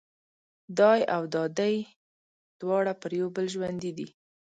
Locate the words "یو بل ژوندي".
3.19-3.91